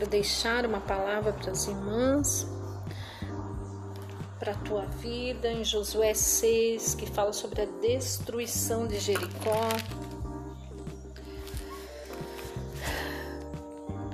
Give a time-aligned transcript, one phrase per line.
[0.00, 2.46] quero deixar uma palavra para as irmãs,
[4.38, 9.68] para a tua vida, em Josué 6, que fala sobre a destruição de Jericó.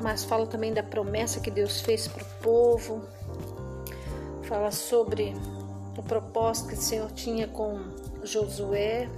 [0.03, 3.05] Mas fala também da promessa que Deus fez para o povo.
[4.43, 5.37] Fala sobre
[5.97, 7.81] o propósito que o Senhor tinha com
[8.25, 9.09] Josué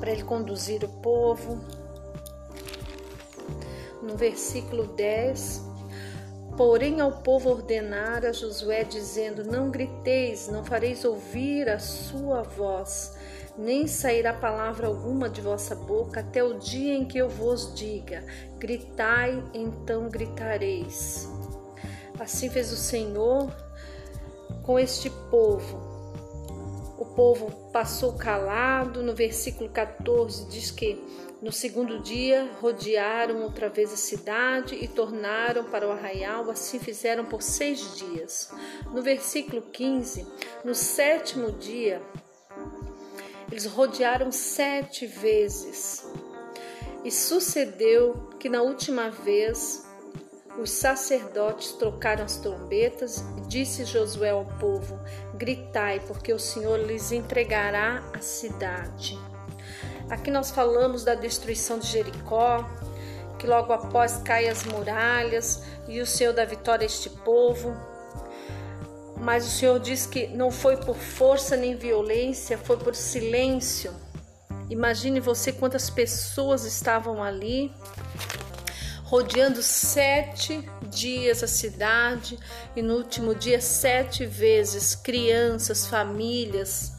[0.00, 1.77] para ele conduzir o povo.
[4.08, 5.62] No versículo 10,
[6.56, 13.14] porém ao povo ordenara Josué dizendo: Não griteis, não fareis ouvir a sua voz,
[13.58, 18.24] nem sairá palavra alguma de vossa boca até o dia em que eu vos diga:
[18.58, 21.28] Gritai, então gritareis.
[22.18, 23.54] Assim fez o Senhor
[24.62, 25.87] com este povo
[26.98, 29.02] o povo passou calado.
[29.02, 31.02] No versículo 14 diz que
[31.40, 37.24] no segundo dia rodearam outra vez a cidade e tornaram para o arraial, assim fizeram
[37.24, 38.50] por seis dias.
[38.92, 40.26] No versículo 15,
[40.64, 42.02] no sétimo dia,
[43.50, 46.04] eles rodearam sete vezes.
[47.04, 49.87] E sucedeu que na última vez
[50.58, 54.98] os sacerdotes trocaram as trombetas e disse Josué ao povo:
[55.34, 59.18] Gritai, porque o Senhor lhes entregará a cidade.
[60.10, 62.68] Aqui nós falamos da destruição de Jericó,
[63.38, 67.76] que logo após caem as muralhas e o Senhor dá vitória a este povo.
[69.16, 73.92] Mas o Senhor diz que não foi por força nem violência, foi por silêncio.
[74.70, 77.72] Imagine você quantas pessoas estavam ali
[79.08, 82.38] rodeando sete dias a cidade
[82.76, 86.92] e no último dia sete vezes crianças, famílias,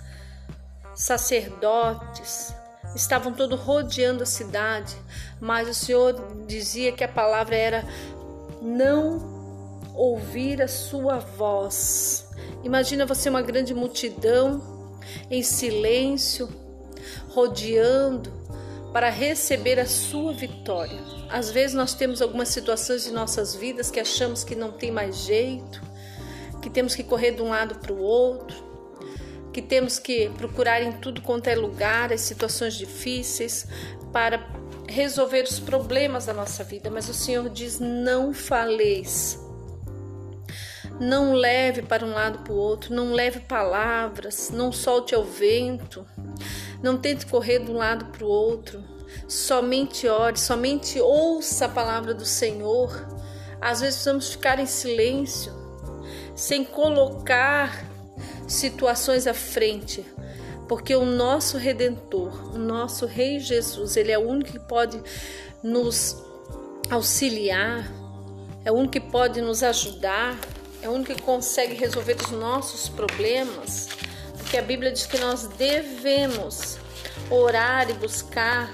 [0.95, 2.51] sacerdotes
[2.95, 4.97] estavam todos rodeando a cidade,
[5.39, 7.85] mas o Senhor dizia que a palavra era
[8.59, 12.27] não ouvir a sua voz.
[12.63, 14.97] Imagina você uma grande multidão
[15.29, 16.49] em silêncio,
[17.29, 18.38] rodeando
[18.91, 20.99] para receber a sua vitória.
[21.29, 25.17] Às vezes nós temos algumas situações de nossas vidas que achamos que não tem mais
[25.17, 25.81] jeito,
[26.61, 28.57] que temos que correr de um lado para o outro,
[29.53, 33.67] que temos que procurar em tudo quanto é lugar as situações difíceis
[34.11, 34.43] para
[34.87, 39.39] resolver os problemas da nossa vida, mas o Senhor diz: não faleis.
[40.99, 46.05] Não leve para um lado para o outro, não leve palavras, não solte ao vento,
[46.81, 48.83] não tente correr de um lado para o outro.
[49.27, 52.89] Somente ore, somente ouça a palavra do Senhor.
[53.59, 55.51] Às vezes precisamos ficar em silêncio,
[56.35, 57.85] sem colocar
[58.47, 60.05] situações à frente,
[60.67, 65.01] porque o nosso redentor, o nosso Rei Jesus, ele é o único que pode
[65.61, 66.15] nos
[66.89, 67.91] auxiliar,
[68.63, 70.37] é o único que pode nos ajudar,
[70.81, 73.89] é o único que consegue resolver os nossos problemas
[74.49, 76.79] que a Bíblia diz que nós devemos
[77.29, 78.73] orar e buscar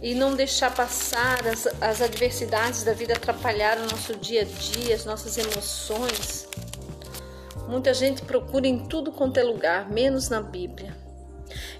[0.00, 4.94] e não deixar passar as, as adversidades da vida atrapalhar o nosso dia a dia,
[4.94, 6.48] as nossas emoções.
[7.68, 10.96] Muita gente procura em tudo quanto é lugar, menos na Bíblia.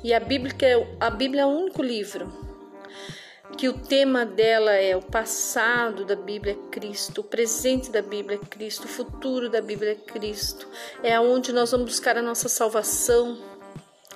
[0.03, 2.53] E a Bíblia, é, a Bíblia é o único livro
[3.57, 8.39] que o tema dela é o passado da Bíblia é Cristo, o presente da Bíblia
[8.43, 10.69] é Cristo, o futuro da Bíblia é Cristo.
[11.03, 13.39] É onde nós vamos buscar a nossa salvação,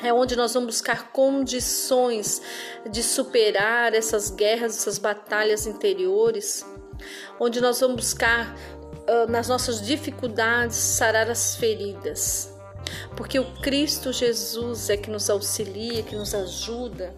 [0.03, 2.43] é onde nós vamos buscar condições
[2.91, 6.65] de superar essas guerras, essas batalhas interiores,
[7.39, 12.53] onde nós vamos buscar uh, nas nossas dificuldades sarar as feridas.
[13.17, 17.15] Porque o Cristo Jesus é que nos auxilia, que nos ajuda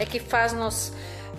[0.00, 0.94] é que faz nós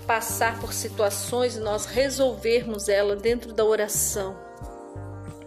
[0.05, 4.37] passar por situações e nós resolvermos ela dentro da oração.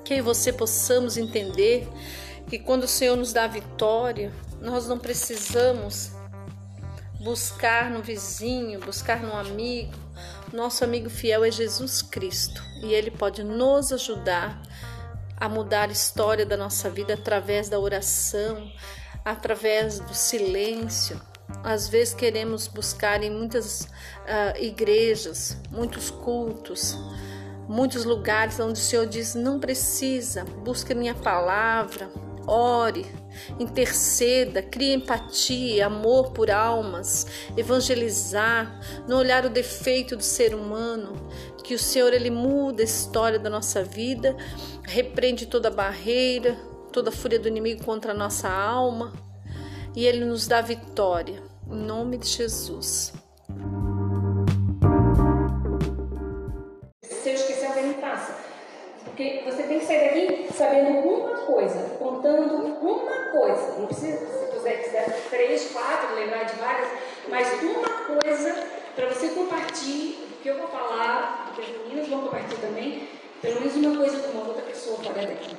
[0.04, 1.88] Que você possamos entender
[2.48, 6.10] que quando o Senhor nos dá vitória, nós não precisamos
[7.20, 9.94] buscar no vizinho, buscar no amigo.
[10.52, 14.60] Nosso amigo fiel é Jesus Cristo e ele pode nos ajudar
[15.36, 18.68] a mudar a história da nossa vida através da oração,
[19.24, 21.20] através do silêncio,
[21.62, 26.98] às vezes queremos buscar em muitas uh, igrejas, muitos cultos,
[27.68, 32.10] muitos lugares onde o Senhor diz: não precisa, busque a minha palavra,
[32.46, 33.06] ore,
[33.58, 41.28] interceda, crie empatia, amor por almas, evangelizar, não olhar o defeito do ser humano,
[41.62, 44.36] que o Senhor ele muda a história da nossa vida,
[44.82, 46.56] repreende toda barreira,
[46.92, 49.12] toda fúria do inimigo contra a nossa alma
[49.96, 51.42] e Ele nos dá vitória.
[51.70, 53.12] Em nome de Jesus.
[59.14, 63.78] Porque você tem que sair daqui sabendo uma coisa, contando uma coisa.
[63.78, 66.88] Não precisa, se você quiser três, quatro, lembrar de várias,
[67.28, 72.22] mas uma coisa para você compartilhar o que eu vou falar, que as meninas vão
[72.22, 73.08] compartilhar também,
[73.40, 75.56] pelo menos uma coisa com uma outra pessoa fora daqui.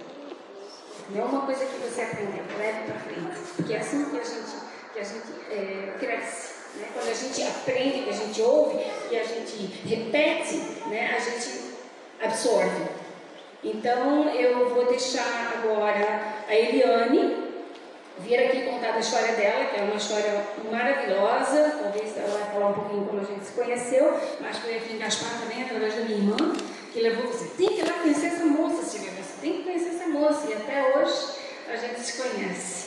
[1.11, 3.53] Não é uma coisa que você aprendeu, leve para frente.
[3.55, 4.64] Porque é assim que a gente,
[4.95, 6.53] que a gente é, cresce.
[6.75, 6.87] Né?
[6.93, 8.79] Quando a gente aprende, que a gente ouve
[9.11, 10.55] e a gente repete,
[10.87, 11.15] né?
[11.15, 11.75] a gente
[12.21, 12.85] absorve.
[13.61, 17.43] Então eu vou deixar agora a Eliane
[18.19, 21.77] vir aqui contar a história dela, que é uma história maravilhosa.
[21.81, 24.99] Talvez ela vai falar um pouquinho como a gente se conheceu, mas foi aqui em
[24.99, 26.37] Gaspar também, através da minha irmã,
[26.93, 27.45] que levou você.
[27.57, 30.47] Tem que ir lá conhecer essa moça, Silvia, você tem que conhecer essa moça.
[30.49, 31.15] E até hoje
[31.67, 32.85] a gente se conhece.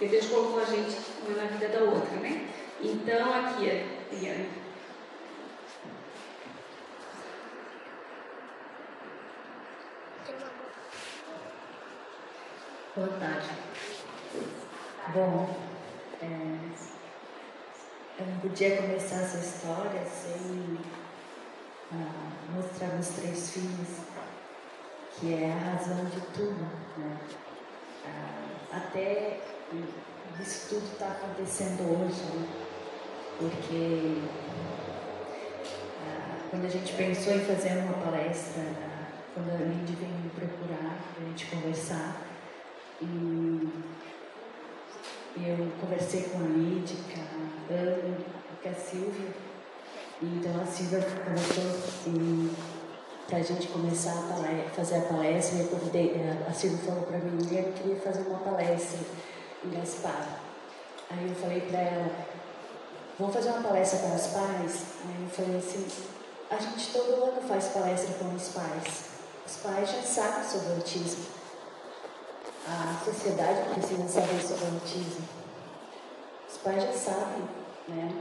[0.00, 0.96] E Deus colocou a gente
[1.30, 2.48] uma na vida da outra, né?
[2.80, 3.66] Então, aqui,
[4.12, 4.50] Eliane.
[12.96, 13.48] Boa tarde.
[15.14, 15.56] Bom,
[16.20, 16.26] é,
[18.18, 20.78] eu não podia começar essa história sem
[21.92, 24.00] ah, mostrar meus três filhos,
[25.12, 26.66] que é a razão de tudo.
[26.98, 27.18] Né?
[28.06, 29.40] Ah, até
[30.40, 32.46] isso tudo está acontecendo hoje, né?
[33.38, 34.22] porque
[36.06, 38.62] ah, quando a gente pensou em fazer uma palestra,
[39.34, 42.22] quando a Lindy veio me procurar para a gente conversar,
[43.02, 43.08] e
[45.48, 47.24] eu conversei com a Lídia, com a
[47.78, 48.18] Ana,
[48.62, 49.28] com a Silvia,
[50.20, 52.54] e então a Silvia conversou assim,
[53.30, 57.38] para a gente começar a fazer a palestra, eu convidei, a Silvia falou para mim
[57.38, 58.98] que queria fazer uma palestra
[59.64, 60.40] em Gaspar.
[61.08, 62.10] Aí eu falei para ela,
[63.16, 64.82] vamos fazer uma palestra com os pais?
[65.06, 65.86] Aí eu falei assim,
[66.50, 69.04] a gente todo ano faz palestra com os pais.
[69.46, 71.24] Os pais já sabem sobre o autismo.
[72.66, 75.28] A sociedade precisa saber sobre o autismo.
[76.50, 77.48] Os pais já sabem,
[77.86, 78.12] né?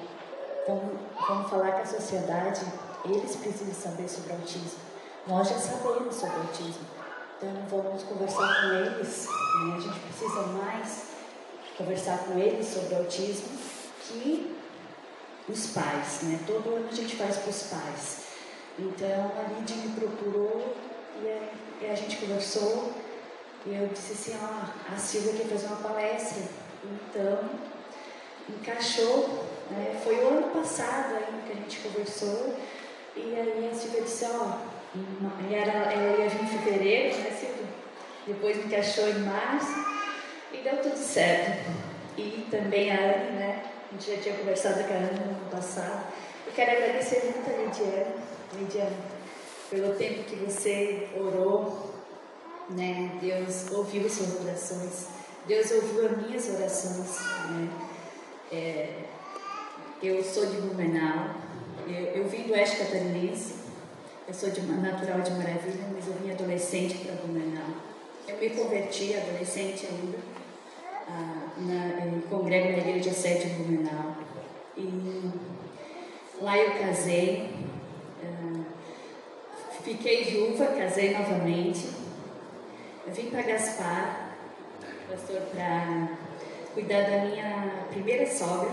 [0.62, 0.82] Então,
[1.28, 2.62] vamos falar com a sociedade,
[3.06, 4.89] eles precisam saber sobre o autismo.
[5.28, 6.86] Nós já sabemos sobre autismo.
[7.38, 9.28] Então, vamos conversar com eles.
[9.28, 9.76] Né?
[9.76, 11.10] A gente precisa mais
[11.78, 13.58] conversar com eles sobre autismo
[14.02, 14.56] que
[15.48, 16.40] os pais, né?
[16.46, 18.18] Todo ano a gente faz para os pais.
[18.78, 20.76] Então a Lídia me procurou
[21.22, 22.94] e a, gente conversou
[23.66, 26.44] e eu disse assim, ó, a Silvia quer fazer uma palestra.
[26.84, 27.50] Então
[28.48, 30.00] encaixou, né?
[30.04, 32.56] Foi o ano passado ainda que a gente conversou
[33.16, 34.58] e aí a Silvia disse, ó,
[34.96, 37.68] e era, ela ia vir em fevereiro, né Silvia?
[38.26, 39.86] Depois encaixou em março
[40.52, 41.70] e deu tudo certo.
[42.18, 43.64] E também a Anne, né?
[43.90, 46.12] A gente já tinha conversado com a Anne no ano passado.
[46.46, 48.16] Eu quero agradecer muito a Lidiane,
[48.54, 48.98] Lidiane,
[49.70, 51.94] pelo tempo que você orou,
[52.70, 53.12] né?
[53.22, 55.08] Deus ouviu as suas orações,
[55.48, 57.20] Deus ouviu as minhas orações,
[57.52, 57.70] né?
[58.52, 58.94] É,
[60.02, 61.36] eu sou de Blumenau,
[61.88, 63.59] eu, eu vim do Oeste Catarinense,
[64.30, 67.66] eu sou de, natural de Maravilha, mas eu vim adolescente para Blumenau.
[68.28, 70.20] Eu me converti adolescente ainda
[71.58, 74.18] na, eu congrego na igreja sede Blumenau.
[74.78, 75.32] E
[76.40, 77.56] lá eu casei,
[78.24, 78.66] uh,
[79.82, 81.90] fiquei viúva, casei novamente.
[83.08, 84.36] Eu vim para Gaspar,
[85.10, 86.10] pastor, para
[86.76, 88.70] cuidar da minha primeira sogra,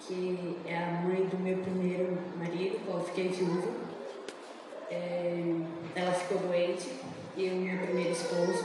[0.00, 3.89] que é a mãe do meu primeiro marido, eu fiquei viúva.
[4.90, 5.32] É,
[5.94, 6.88] ela ficou doente,
[7.36, 8.64] e o meu primeiro esposo.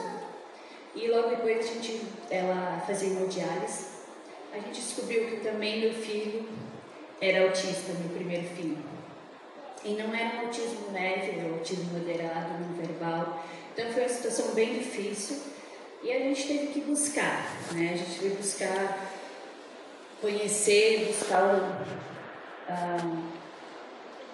[0.95, 3.95] E logo depois a gente, ela fazia hemodiálise.
[4.53, 6.47] A gente descobriu que também meu filho
[7.21, 8.77] era autista, meu primeiro filho.
[9.83, 13.45] E não era um autismo leve, era um autismo moderado, não verbal.
[13.73, 15.37] Então foi uma situação bem difícil.
[16.01, 17.91] E a gente teve que buscar, né?
[17.93, 19.11] A gente que buscar
[20.21, 23.23] conhecer, buscar um, um,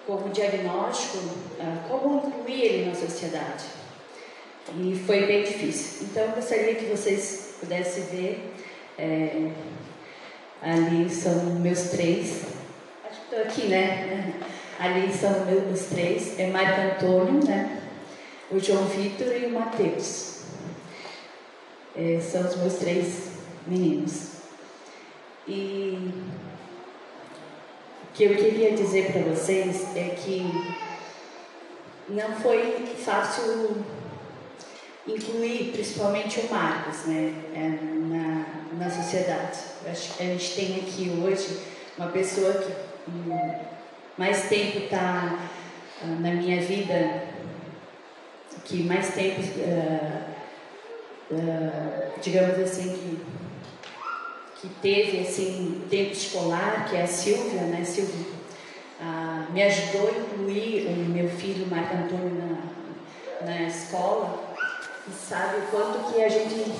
[0.06, 3.64] como diagnóstico, uh, como incluir ele na sociedade.
[4.76, 6.06] E foi bem difícil.
[6.10, 8.54] Então, eu gostaria que vocês pudessem ver.
[8.98, 9.50] É,
[10.62, 12.42] ali são meus três.
[13.04, 14.34] Acho que estou aqui, né?
[14.78, 16.38] Ali são meus três.
[16.38, 17.82] É Marco Antônio, né?
[18.50, 20.42] O João Vitor e o Matheus.
[21.96, 23.28] É, são os meus três
[23.66, 24.32] meninos.
[25.46, 26.10] E
[28.14, 30.46] que eu queria dizer para vocês é que
[32.08, 33.84] não foi fácil
[35.06, 39.58] incluir principalmente o Marcos né, é, na, na sociedade.
[39.86, 41.58] A gente tem aqui hoje
[41.98, 42.72] uma pessoa que
[43.10, 43.54] hum,
[44.16, 45.38] mais tempo está
[46.02, 47.32] ah, na minha vida
[48.64, 50.22] que mais tempo, uh,
[51.34, 53.41] uh, digamos assim, que,
[54.62, 57.82] que teve assim, tempo escolar, que é a Silvia, né?
[57.84, 58.26] Silvia
[59.00, 64.54] uh, me ajudou a incluir o meu filho Marco Antônio na, na escola
[65.08, 66.72] e sabe o quanto que a gente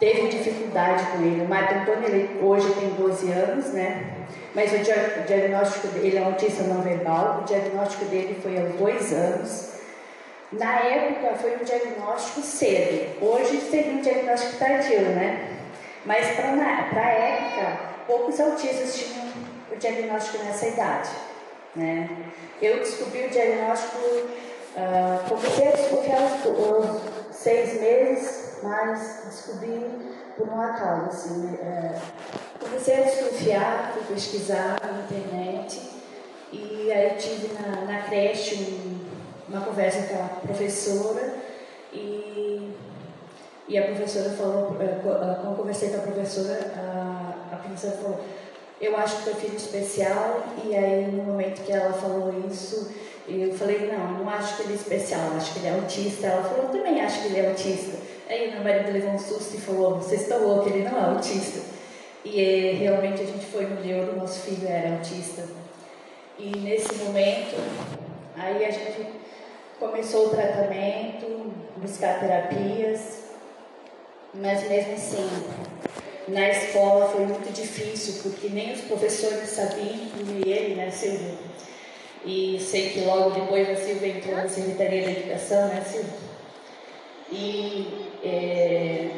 [0.00, 1.42] teve dificuldade com ele.
[1.42, 4.26] O Marco Antônio ele, hoje tem 12 anos, né?
[4.52, 4.78] Mas o
[5.24, 9.70] diagnóstico dele, ele é autista não verbal, o diagnóstico dele foi aos dois anos.
[10.52, 15.51] Na época foi um diagnóstico cedo, hoje seria um diagnóstico tardio, né?
[16.04, 19.32] Mas para a época, poucos autistas tinham
[19.70, 21.10] o diagnóstico nessa idade.
[21.76, 22.08] Né?
[22.60, 29.86] Eu descobri o diagnóstico, uh, comecei a descobrir aos seis meses, mas descobri
[30.36, 31.06] por um acaso.
[31.06, 31.94] Assim, é,
[32.60, 35.80] comecei a desconfiar, fui pesquisar na internet
[36.52, 39.00] e aí tive na, na creche um,
[39.48, 41.34] uma conversa com a professora
[41.92, 42.74] e,
[43.72, 48.20] e a professora falou, é, quando eu conversei com a professora, a, professora falou,
[48.78, 52.92] eu acho que teu filho especial e aí no momento que ela falou isso,
[53.26, 56.26] eu falei, não, não acho que ele é especial, acho que ele é autista.
[56.26, 57.96] Ela falou, eu também acho que ele é autista.
[58.28, 61.60] Aí meu marido levou um susto e falou, vocês estão loucos, ele não é autista.
[62.26, 65.44] E eh, realmente a gente foi no neuro, nosso filho era autista.
[66.38, 67.56] E nesse momento,
[68.36, 69.06] aí a gente
[69.80, 73.21] começou o tratamento, buscar terapias,
[74.34, 75.28] mas mesmo assim,
[76.28, 81.38] na escola foi muito difícil, porque nem os professores sabiam incluir ele, né, Silvio?
[82.24, 86.32] E sei que logo depois a Silvia entrou na Secretaria da Educação, né, Silvia?
[87.30, 89.10] E, é,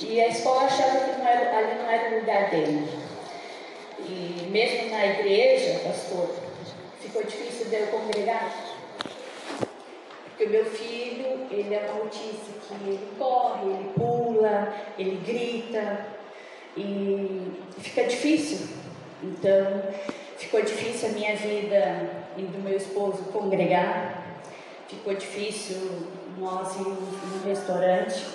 [0.00, 2.88] e a escola achava que não era, ali não era o lugar dele.
[4.00, 6.34] E mesmo na igreja, pastor,
[7.00, 8.71] ficou difícil de eu congregar.
[10.42, 16.04] Porque meu filho, ele é autista que ele corre, ele pula, ele grita,
[16.76, 18.66] e fica difícil.
[19.22, 19.84] Então,
[20.36, 24.40] ficou difícil a minha vida e do meu esposo congregar,
[24.88, 28.26] ficou difícil nós ir no restaurante,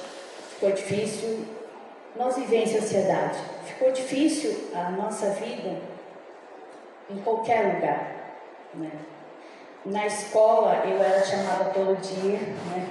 [0.51, 1.45] ficou difícil
[2.15, 5.81] nós viver em sociedade, ficou difícil a nossa vida
[7.09, 8.37] em qualquer lugar.
[8.75, 8.91] Né?
[9.88, 12.89] Na escola eu era chamada todo dia, né?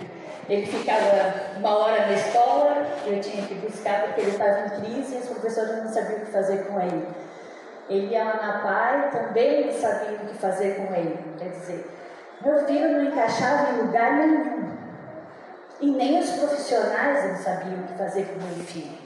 [0.48, 5.16] Ele ficava uma hora na escola, eu tinha que buscar porque ele estava em crise
[5.16, 7.06] e os professores não sabiam o que fazer com ele.
[7.90, 11.18] Ele ia lá na PAI, também não sabiam o que fazer com ele.
[11.38, 11.90] Quer dizer,
[12.42, 14.76] meu filho não encaixava em lugar nenhum.
[15.82, 18.96] E nem os profissionais não sabiam o que fazer com meu filho.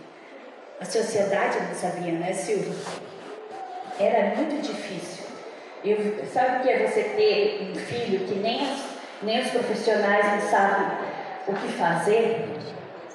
[0.80, 2.73] A sociedade não sabia, né, Silvio?
[3.99, 5.19] Era muito difícil.
[6.30, 8.60] Sabe o que é você ter um filho que nem,
[9.22, 10.88] nem os profissionais não sabem
[11.49, 12.44] o que fazer,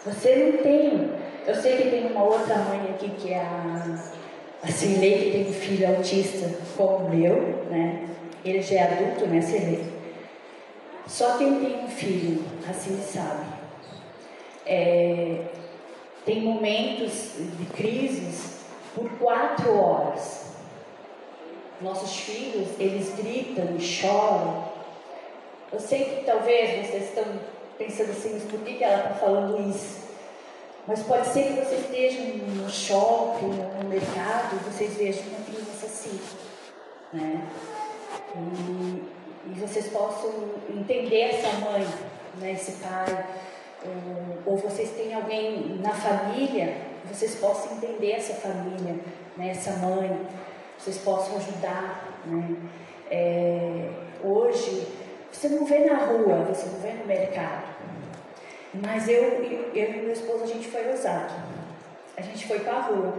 [0.03, 1.12] você não tem.
[1.45, 3.98] Eu sei que tem uma outra mãe aqui que é a,
[4.63, 8.07] a Cirlei, que tem um filho autista como o meu, né?
[8.43, 9.86] Ele já é adulto, né, Cirlei?
[11.05, 13.45] Só quem tem um filho assim sabe.
[14.65, 15.41] É,
[16.25, 20.44] tem momentos de crises por quatro horas.
[21.82, 24.65] Nossos filhos, eles gritam e choram.
[25.72, 27.25] Eu sei que talvez vocês estão
[27.77, 30.05] pensando assim, por que, que ela está falando isso?
[30.88, 33.48] Mas pode ser que você esteja no shopping,
[33.82, 36.20] no mercado, e vocês vejam uma criança assim,
[37.12, 37.41] né?
[38.36, 40.32] E, e vocês possam
[40.70, 41.88] entender essa mãe,
[42.38, 43.25] né, esse pai,
[44.46, 49.00] ou, ou vocês têm alguém na família, vocês possam entender essa família,
[49.38, 50.10] né, essa mãe,
[50.77, 52.55] vocês possam ajudar, né?
[53.10, 53.89] É,
[54.24, 54.88] hoje
[55.32, 57.75] você não vê na rua, você não vê no mercado.
[58.74, 61.34] Mas eu, eu, e meu esposo, a gente foi ousado.
[62.17, 63.13] A gente foi para a rua.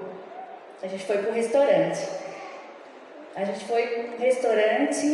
[0.82, 2.00] A gente foi para o restaurante.
[3.34, 5.06] A gente foi para um restaurante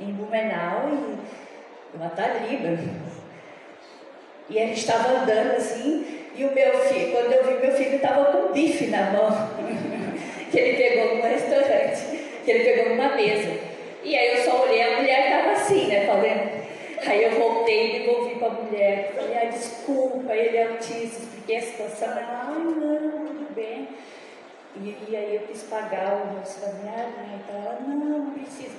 [0.00, 0.88] em Blumenau,
[1.94, 2.78] em Mataliba.
[4.48, 7.96] E a gente estava andando assim, e o meu filho, quando eu vi meu filho,
[7.96, 9.28] estava com bife na mão,
[10.52, 13.58] que ele pegou num restaurante, que ele pegou numa mesa.
[14.04, 16.04] E aí eu só olhei, a mulher estava assim, né?
[16.04, 16.62] Falando.
[17.06, 19.12] Aí eu voltei e devolvi para a mulher.
[19.14, 22.08] Falei, ah, desculpa, ele é autista, expliquei a situação.
[22.08, 23.88] Ela, ai não, tudo bem.
[24.76, 27.40] E, e aí eu quis pagar o meu familiar, né?
[27.40, 28.76] Então ela, não, não precisa.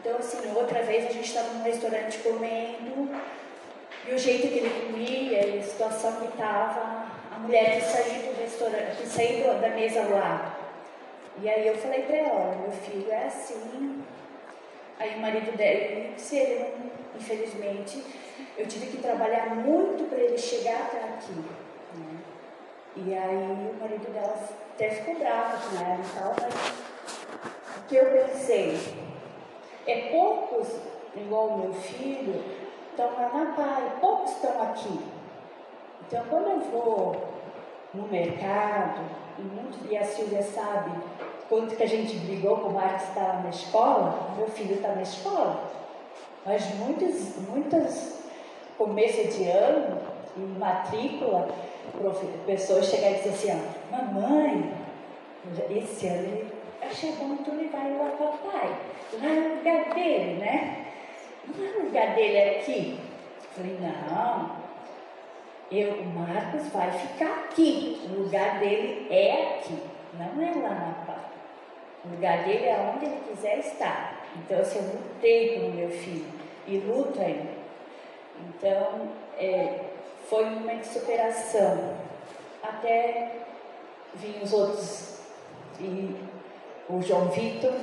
[0.00, 3.10] Então, assim, outra vez a gente estava num restaurante comendo,
[4.08, 8.40] e o jeito que ele comia, a situação que estava, a mulher que saiu do
[8.40, 10.47] restaurante, que saiu da mesa lá.
[11.40, 14.02] E aí eu falei para ela, meu filho é assim,
[14.98, 16.90] Aí o marido dele, se ele não,
[17.20, 18.02] infelizmente,
[18.56, 21.32] eu tive que trabalhar muito para ele chegar até aqui.
[21.94, 22.20] Né?
[22.96, 24.34] E aí o marido dela
[24.74, 28.76] até ficou bravo com ela e tal, mas o que eu pensei?
[29.86, 30.68] É poucos,
[31.14, 32.44] igual o meu filho,
[32.90, 34.98] estão lá na Pai, poucos estão aqui.
[36.08, 37.37] Então quando eu vou
[37.94, 39.00] no mercado,
[39.38, 40.90] e, muito, e a Silvia sabe
[41.48, 45.02] quanto que a gente brigou com o Marcos estava na escola, meu filho está na
[45.02, 45.70] escola.
[46.44, 48.18] Mas muitas, muitas
[48.76, 50.00] começo de ano,
[50.36, 51.48] em matrícula,
[52.46, 54.72] pessoas chegam e dizem assim, ó, mamãe,
[55.70, 58.76] esse ano ele achei bom tu levar lá para o papai,
[59.14, 60.86] lá no lugar dele, né?
[61.46, 63.00] Não é lugar dele aqui.
[63.38, 64.57] Eu falei, não,
[65.70, 69.78] eu, o Marcos vai ficar aqui, o lugar dele é aqui,
[70.14, 71.18] não é lá na paz.
[72.04, 74.26] O lugar dele é onde ele quiser estar.
[74.36, 76.26] Então, assim, eu lutei pelo meu filho
[76.66, 77.58] e luto ainda.
[78.40, 79.08] Então,
[79.38, 79.80] é,
[80.28, 81.96] foi um de superação.
[82.62, 83.32] Até
[84.14, 85.20] vir os outros,
[85.80, 86.16] e
[86.88, 87.74] o João Vitor,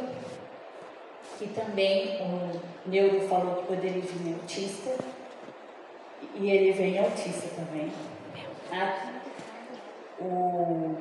[1.37, 4.91] que também o neuro falou que poderia vir autista,
[6.35, 7.91] e ele vem autista também.
[8.71, 9.09] Aqui,
[10.19, 10.95] o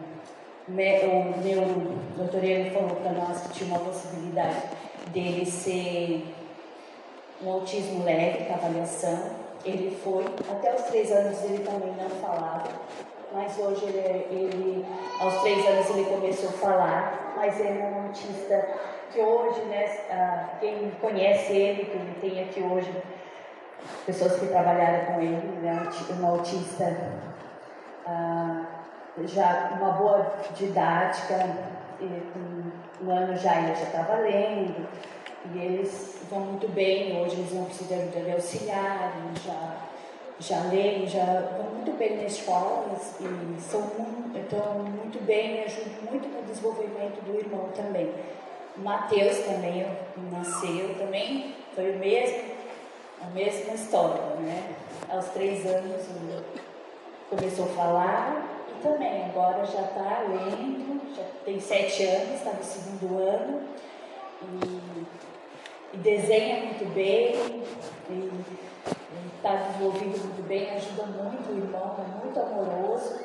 [0.67, 4.63] o meu doutor ele falou para nós que tinha uma possibilidade
[5.09, 6.25] dele ser
[7.43, 9.45] um autismo leve, com avaliação.
[9.65, 12.69] Ele foi, até os três anos ele também não falava,
[13.33, 14.87] mas hoje ele, ele
[15.21, 18.69] aos três anos ele começou a falar, mas ele é um autista
[19.13, 22.91] que hoje, né, quem conhece ele, que ele tem aqui hoje,
[24.07, 25.89] pessoas que trabalharam com ele, né,
[26.21, 26.97] um autista.
[28.07, 28.75] Uh,
[29.27, 31.57] já uma boa didática,
[33.01, 34.89] um ano já ele já estava lendo,
[35.53, 39.13] e eles vão muito bem, hoje eles não precisam de auxiliar,
[39.45, 39.77] já,
[40.41, 41.25] já leem, já
[41.57, 42.87] vão muito bem na escola
[43.21, 48.13] e são muito, estão muito bem ajudam muito no desenvolvimento do irmão também.
[48.77, 49.87] Mateus também
[50.33, 52.54] nasceu também, foi o mesmo,
[53.25, 54.75] a mesma história, né?
[55.09, 56.03] Aos três anos
[57.31, 63.19] começou a falar, também, agora já está lendo, já tem sete anos, está no segundo
[63.19, 63.63] ano,
[64.43, 65.07] e,
[65.95, 67.65] e desenha muito bem,
[68.11, 68.31] e
[69.37, 73.25] está desenvolvendo muito bem, ajuda muito o irmão, é muito amoroso.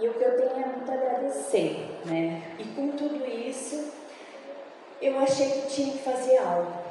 [0.00, 2.42] E o que eu tenho é muito agradecer, né?
[2.58, 3.92] E com tudo isso,
[5.00, 6.83] eu achei que tinha que fazer algo.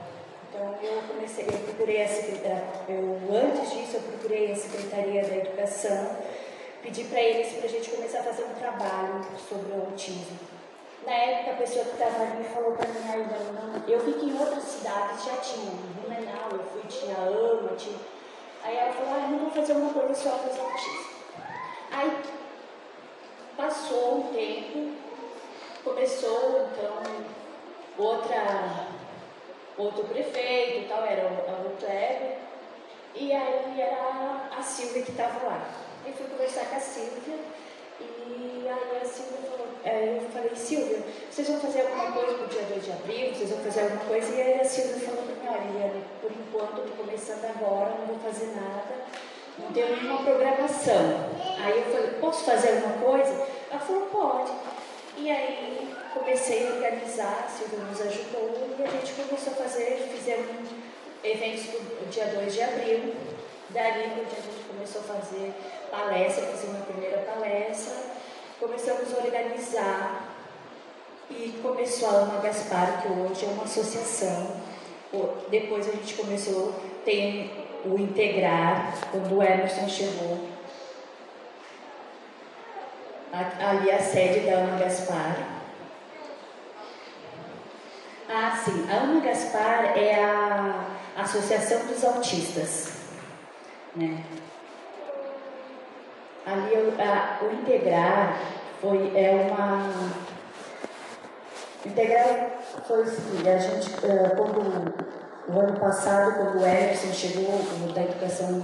[0.54, 5.36] Então eu comecei, eu procurei a secretaria, eu, antes disso eu procurei a Secretaria da
[5.38, 6.18] Educação
[6.84, 10.38] pedi para eles para a gente começar a fazer um trabalho sobre o autismo.
[11.06, 14.26] Na época, a pessoa que estava ali falou para mim, ai, não, eu vi que
[14.26, 17.98] em outras cidades já tinha, em Blumenau, eu fui, tinha AMA, tinha...
[18.63, 21.06] Aí ela falou, ah, não vou fazer uma coisa só para os autistas.
[21.92, 22.18] Aí,
[23.58, 24.94] passou um tempo,
[25.84, 27.02] começou, então,
[27.98, 28.88] outra,
[29.78, 31.78] outro prefeito e tal, era o, o
[33.16, 35.70] e aí era a Silvia que estava lá.
[36.06, 37.38] Eu fui conversar com a Silvia
[38.00, 42.48] e aí a Silvia falou, é, eu falei, Silvia, vocês vão fazer alguma coisa pro
[42.48, 43.34] dia 2 de abril?
[43.34, 44.36] Vocês vão fazer alguma coisa?
[44.36, 48.20] E aí a Silvia falou para mim, olha, por enquanto estou começando agora, não vou
[48.20, 49.06] fazer nada,
[49.60, 51.30] não tenho nenhuma programação.
[51.64, 53.48] Aí eu falei, posso fazer alguma coisa?
[53.70, 54.52] Ela falou, pode.
[55.17, 60.10] E aí comecei a organizar, a Silvia nos ajudou e a gente começou a fazer,
[60.12, 60.69] fizemos
[61.23, 61.65] eventos
[62.02, 63.13] no dia 2 de abril.
[63.69, 65.54] Dali, a gente começou a fazer
[65.89, 67.95] palestra, fiz uma primeira palestra,
[68.60, 70.36] começamos a organizar
[71.30, 74.62] e começou a Alma Gaspar, que hoje é uma associação.
[75.49, 76.73] Depois a gente começou,
[77.06, 77.52] tem
[77.86, 80.53] o Integrar, quando o Emerson chegou.
[83.34, 85.36] Ali a sede da Alma Gaspar.
[88.30, 90.86] Ah, sim, a Alma Gaspar é a
[91.17, 92.93] Associação dos Autistas.
[93.96, 94.24] Né?
[96.46, 98.38] ali a, o integrar
[98.82, 99.89] foi é uma
[101.86, 102.50] integrar
[102.86, 104.93] foi o seguinte, a gente uh, quando
[105.48, 107.62] o ano passado quando o Emerson chegou
[107.93, 108.62] da educação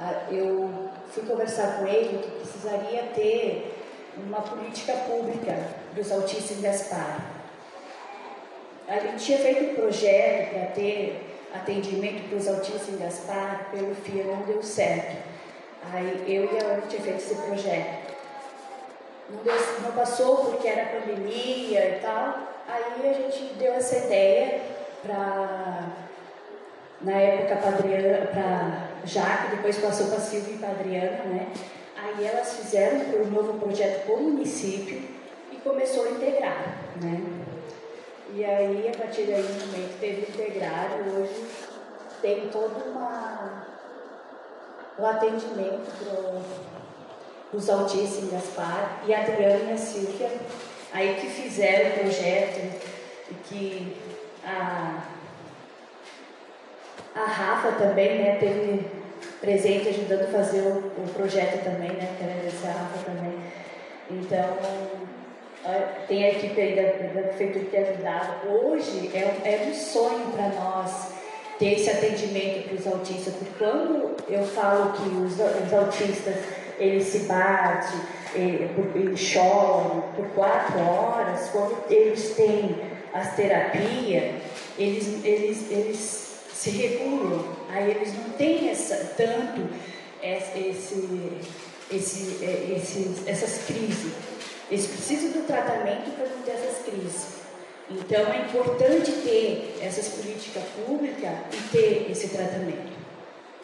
[0.00, 3.74] ah, eu fui conversar com ele que precisaria ter
[4.16, 5.56] uma política pública
[5.94, 7.20] dos autistas em Gaspar.
[8.88, 13.94] A gente tinha feito um projeto para ter atendimento para os autistas em Gaspar, pelo
[13.94, 15.16] FIA não deu certo.
[15.92, 18.14] Aí eu e a Ana tinha feito esse projeto.
[19.30, 22.38] Não, deu, não passou porque era pandemia e tal.
[22.66, 24.60] Aí a gente deu essa ideia
[25.02, 25.88] para
[27.04, 31.48] na época para Jaque, depois passou para Silvia e para Adriana, né?
[31.96, 35.02] Aí elas fizeram um novo projeto para o município
[35.52, 37.20] e começou a integrar, né?
[38.34, 41.44] E aí, a partir daí também teve integrado, hoje
[42.20, 43.66] tem todo uma,
[44.98, 50.32] um atendimento para os autistas em Gaspar e a Adriana e a Silvia,
[50.92, 52.60] aí que fizeram o projeto
[53.30, 53.96] e que
[54.44, 55.13] a
[57.14, 58.86] a Rafa também, né, teve
[59.40, 63.34] presente ajudando a fazer o, o projeto também, né, quero agradecer a Rafa também.
[64.10, 64.58] Então,
[66.06, 68.48] tem a equipe aí da, da prefeitura que ajudava.
[68.48, 71.12] Hoje é, é um sonho para nós
[71.58, 76.36] ter esse atendimento para os autistas, porque quando eu falo que os, os autistas
[76.78, 78.00] eles se batem,
[78.34, 82.76] eles choram por quatro horas, quando eles têm
[83.14, 84.34] as terapias,
[84.76, 86.23] eles, eles, eles
[86.54, 89.68] se regulam, aí eles não têm essa, tanto
[90.22, 91.38] esse,
[91.90, 94.12] esse, é, esse, essas crises.
[94.70, 97.44] Eles precisam do tratamento para não ter essas crises.
[97.90, 102.94] Então é importante ter essas políticas públicas e ter esse tratamento.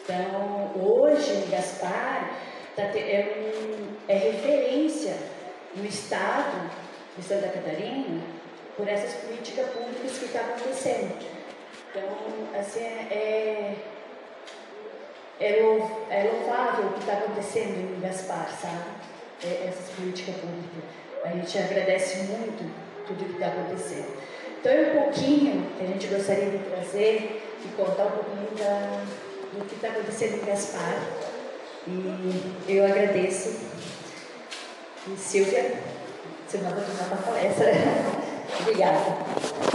[0.03, 2.37] Então hoje o Gaspar
[2.75, 5.15] tá é, um, é, referência
[5.75, 6.69] no estado
[7.17, 8.21] de Santa Catarina
[8.77, 11.40] por essas políticas públicas que estão acontecendo.
[11.91, 12.03] Então,
[12.57, 13.75] assim, é,
[15.41, 18.81] é, é louv, é louvável o que está acontecendo em Gaspar, sabe?
[19.43, 20.83] É, essas políticas públicas.
[21.25, 22.71] A gente agradece muito
[23.05, 24.07] tudo o que está acontecendo.
[24.59, 29.03] Então, é um pouquinho que a gente gostaria de trazer e contar um pouquinho da,
[29.53, 30.95] do que está acontecendo em Gaspar.
[31.87, 33.59] E eu agradeço.
[35.07, 35.77] E Silvia,
[36.47, 37.71] você não vai tomar para palestra.
[38.61, 39.70] Obrigada.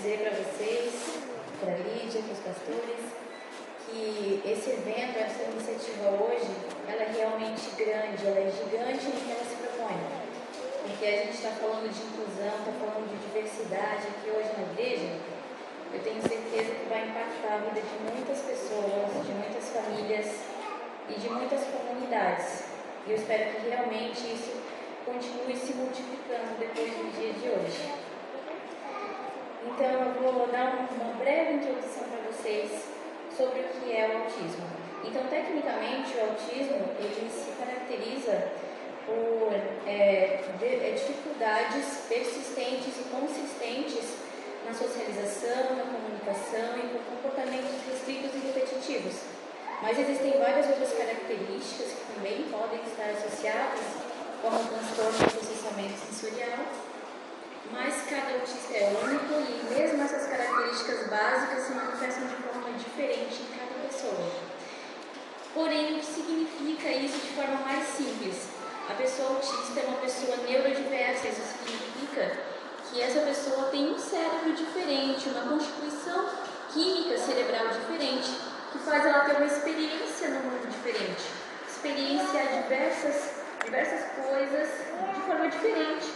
[0.00, 1.20] dizer para vocês,
[1.60, 3.04] para a Lídia, para os pastores,
[3.84, 6.48] que esse evento, essa iniciativa hoje,
[6.88, 10.00] ela é realmente grande, ela é gigante no que ela se propõe.
[10.88, 15.20] Porque a gente está falando de inclusão, está falando de diversidade aqui hoje na igreja.
[15.92, 20.32] Eu tenho certeza que vai impactar a vida de muitas pessoas, de muitas famílias
[21.10, 22.64] e de muitas comunidades.
[23.06, 24.64] E eu espero que realmente isso
[25.04, 27.99] continue se multiplicando depois do dia de hoje.
[29.70, 32.88] Então, eu vou dar uma breve introdução para vocês
[33.36, 34.66] sobre o que é o autismo.
[35.04, 38.52] Então, tecnicamente, o autismo ele se caracteriza
[39.06, 39.52] por
[39.86, 44.04] é, é dificuldades persistentes e consistentes
[44.66, 49.14] na socialização, na comunicação e por comportamentos restritos e repetitivos.
[49.82, 53.80] Mas existem várias outras características que também podem estar associadas,
[54.42, 56.89] como transtorno do processamento sensorial,
[57.72, 63.42] mas cada autista é único e mesmo essas características básicas se manifestam de forma diferente
[63.42, 64.30] em cada pessoa.
[65.54, 68.48] Porém, o que significa isso de forma mais simples?
[68.88, 72.38] A pessoa autista é uma pessoa neurodiversa, isso significa
[72.90, 76.28] que essa pessoa tem um cérebro diferente, uma constituição
[76.72, 78.30] química cerebral diferente,
[78.72, 81.24] que faz ela ter uma experiência no mundo diferente,
[81.68, 84.68] experiência diversas diversas coisas
[85.14, 86.06] de forma diferente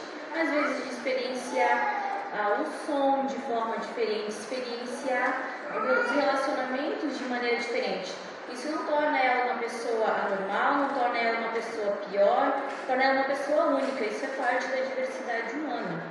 [0.41, 7.57] às vezes de experienciar ah, o som de forma diferente, experienciar os relacionamentos de maneira
[7.57, 8.13] diferente.
[8.53, 13.15] Isso não torna ela uma pessoa anormal, não torna ela uma pessoa pior, torna ela
[13.15, 14.05] uma pessoa única.
[14.05, 16.03] Isso é parte da diversidade humana.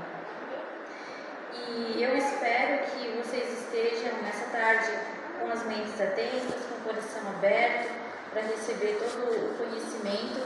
[1.53, 4.91] E eu espero que vocês estejam nessa tarde
[5.39, 7.91] com as mentes atentas, com o coração aberto,
[8.31, 10.41] para receber todo o conhecimento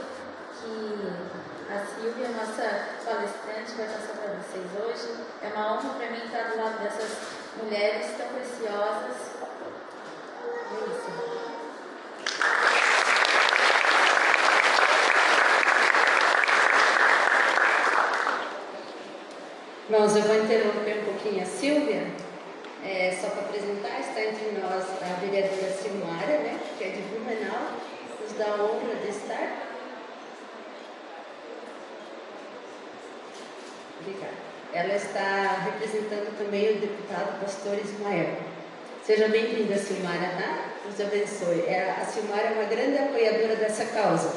[0.60, 5.20] que a Silvia, nossa palestrante, vai passar para vocês hoje.
[5.42, 7.18] É uma honra para mim estar do lado dessas
[7.62, 9.16] mulheres tão preciosas.
[10.70, 11.28] É isso.
[19.90, 22.06] Irmãos, eu vou interromper um pouquinho a Silvia,
[22.82, 27.72] é, só para apresentar, está entre nós a vereadora Silmara, né, que é de Blumenau,
[28.22, 29.67] nos dá a honra de estar.
[34.72, 38.36] Ela está representando também o deputado pastor Ismael.
[39.04, 40.72] Seja bem-vinda, Silmara, tá?
[40.84, 41.64] Deus abençoe.
[41.66, 44.30] É, a Silmara é uma grande apoiadora dessa causa.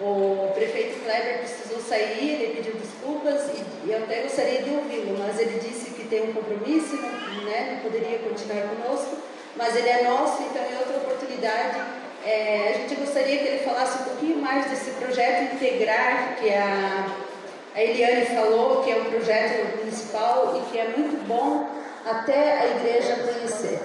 [0.00, 5.38] O prefeito Kleber precisou sair, ele pediu desculpas e, eu até gostaria de ouvi-lo, mas
[5.38, 9.16] ele disse que tem um compromisso, né, não poderia continuar conosco,
[9.56, 11.80] mas ele é nosso, então é outra oportunidade.
[12.24, 17.25] É, a gente gostaria que ele falasse um pouquinho mais desse projeto integrar que a,
[17.76, 21.68] a Eliane falou, que é um projeto municipal e que é muito bom
[22.06, 23.80] até a igreja conhecer.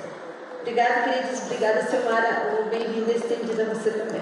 [0.62, 1.42] Obrigada, queridos.
[1.42, 2.68] Obrigada, Silmara.
[2.70, 4.22] Bem-vinda estendida a você também.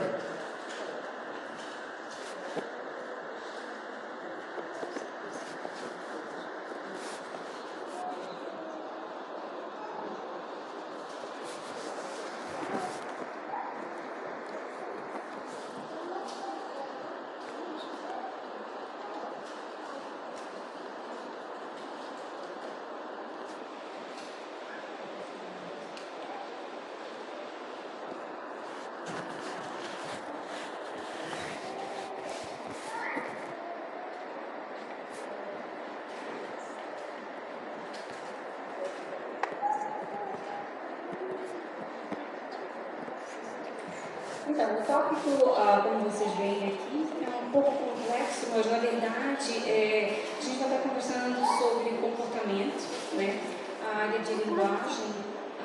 [44.69, 50.23] O tópico, ah, como vocês veem aqui, é um pouco complexo, mas na verdade é,
[50.37, 53.41] a gente vai estar conversando sobre comportamento, né?
[53.83, 55.09] a área de linguagem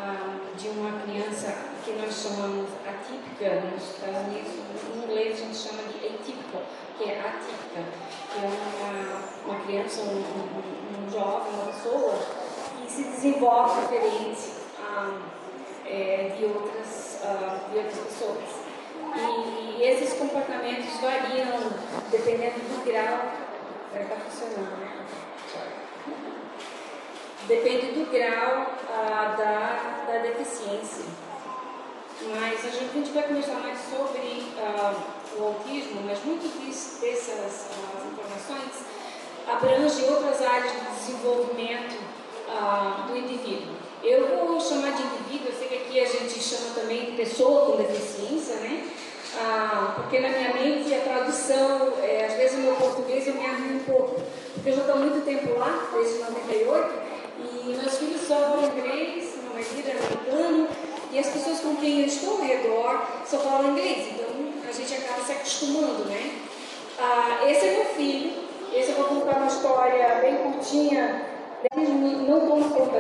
[0.01, 5.57] ah, de uma criança que nós chamamos atípica nos Estados Unidos, em inglês a gente
[5.59, 6.63] chama de atypical,
[6.97, 7.85] que é atípica,
[8.33, 12.15] que é uma, uma criança, um, um, um jovem, uma pessoa
[12.81, 15.21] que se desenvolve diferente ah,
[15.85, 17.21] é, de, outras,
[17.71, 18.64] de outras pessoas.
[19.17, 21.73] E esses comportamentos variam
[22.11, 23.33] dependendo do grau.
[23.95, 25.07] Está funcionando, né?
[27.47, 31.05] Depende do grau ah, da, da deficiência.
[32.23, 34.95] Mas a gente, a gente vai conversar mais sobre ah,
[35.39, 36.51] o autismo, mas muitas
[37.01, 38.95] dessas ah, informações
[39.47, 41.97] abrangem outras áreas de desenvolvimento
[42.49, 43.75] ah, do indivíduo.
[44.03, 47.67] Eu vou chamar de indivíduo, eu sei que aqui a gente chama também de pessoa
[47.67, 48.89] com deficiência, né?
[49.37, 53.45] Ah, porque na minha mente a tradução, é, às vezes o meu português eu me
[53.45, 54.21] arrumo um pouco,
[54.55, 56.93] porque eu já estou muito tempo lá, desde 98,
[57.39, 60.69] e meus filhos só falam inglês, meu marido é americano,
[61.11, 64.27] e as pessoas com quem eu estou ao redor só falam inglês, então
[64.69, 66.39] a gente acaba se acostumando, né?
[66.99, 68.33] Ah, esse é meu filho,
[68.73, 71.27] esse eu vou contar uma história bem curtinha,
[71.75, 72.99] não toma conta